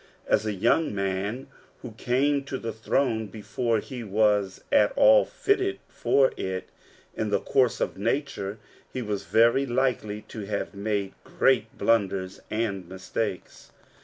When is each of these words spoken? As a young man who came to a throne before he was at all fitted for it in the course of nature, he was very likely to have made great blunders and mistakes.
As 0.25 0.47
a 0.47 0.51
young 0.53 0.95
man 0.95 1.45
who 1.83 1.91
came 1.91 2.43
to 2.45 2.55
a 2.67 2.71
throne 2.73 3.27
before 3.27 3.77
he 3.77 4.03
was 4.03 4.63
at 4.71 4.91
all 4.97 5.25
fitted 5.25 5.77
for 5.87 6.31
it 6.37 6.69
in 7.15 7.29
the 7.29 7.39
course 7.39 7.79
of 7.79 7.99
nature, 7.99 8.57
he 8.91 9.03
was 9.03 9.25
very 9.25 9.67
likely 9.67 10.23
to 10.23 10.45
have 10.47 10.73
made 10.73 11.13
great 11.23 11.77
blunders 11.77 12.39
and 12.49 12.89
mistakes. 12.89 13.69